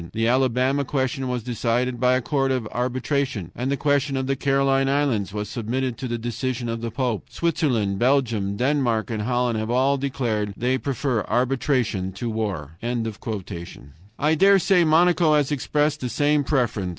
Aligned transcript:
The 0.13 0.27
Alabama 0.27 0.83
question 0.83 1.27
was 1.27 1.43
decided 1.43 1.99
by 1.99 2.15
a 2.15 2.23
court 2.23 2.51
of 2.51 2.67
arbitration, 2.71 3.51
and 3.55 3.69
the 3.71 3.77
question 3.77 4.17
of 4.17 4.25
the 4.25 4.35
Caroline 4.35 4.89
Islands 4.89 5.31
was 5.31 5.47
submitted 5.47 5.95
to 5.99 6.07
the 6.07 6.17
decision 6.17 6.69
of 6.69 6.81
the 6.81 6.89
Pope. 6.89 7.27
Switzerland, 7.29 7.99
Belgium, 7.99 8.57
Denmark, 8.57 9.11
and 9.11 9.21
Holland 9.21 9.59
have 9.59 9.69
all 9.69 9.97
declared 9.99 10.55
that 10.55 10.59
they 10.59 10.79
prefer 10.79 11.21
arbitration 11.27 12.13
to 12.13 12.31
war." 12.31 12.77
I 14.17 14.33
dare 14.33 14.57
say 14.57 14.83
Monaco 14.83 15.35
has 15.35 15.51
expressed 15.51 15.99
the 16.01 16.09
same 16.09 16.43
preference. 16.43 16.89